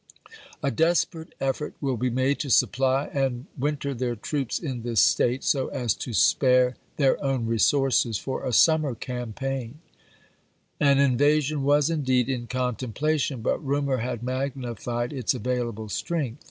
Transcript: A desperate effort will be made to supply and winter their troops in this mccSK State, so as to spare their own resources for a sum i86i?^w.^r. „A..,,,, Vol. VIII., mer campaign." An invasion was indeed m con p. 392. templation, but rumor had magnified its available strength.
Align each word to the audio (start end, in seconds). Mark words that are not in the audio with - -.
A 0.63 0.71
desperate 0.71 1.33
effort 1.39 1.75
will 1.79 1.95
be 1.95 2.09
made 2.09 2.39
to 2.39 2.49
supply 2.49 3.05
and 3.13 3.45
winter 3.55 3.93
their 3.93 4.15
troops 4.15 4.57
in 4.57 4.81
this 4.81 4.99
mccSK 4.99 5.05
State, 5.11 5.43
so 5.43 5.67
as 5.67 5.93
to 5.93 6.11
spare 6.11 6.75
their 6.97 7.23
own 7.23 7.45
resources 7.45 8.17
for 8.17 8.43
a 8.43 8.51
sum 8.51 8.81
i86i?^w.^r. 8.81 8.85
„A..,,,, 8.87 8.87
Vol. 8.87 8.95
VIII., 8.95 9.25
mer 9.27 9.29
campaign." 9.29 9.79
An 10.79 10.97
invasion 10.97 11.61
was 11.63 11.91
indeed 11.91 12.31
m 12.31 12.47
con 12.47 12.77
p. 12.77 12.87
392. 12.87 12.87
templation, 13.37 13.43
but 13.43 13.63
rumor 13.63 13.97
had 13.97 14.23
magnified 14.23 15.13
its 15.13 15.35
available 15.35 15.87
strength. 15.87 16.39